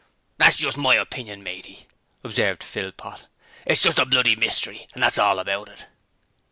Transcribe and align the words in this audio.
'That's 0.39 0.55
just 0.57 0.77
my 0.77 0.95
opinion, 0.95 1.43
matey,' 1.43 1.85
observed 2.23 2.63
Philpot. 2.63 3.25
'It's 3.67 3.83
just 3.83 3.99
a 3.99 4.05
bloody 4.07 4.35
mystery, 4.35 4.87
and 4.95 5.03
that's 5.03 5.19
all 5.19 5.37
about 5.37 5.69
it.' 5.69 5.85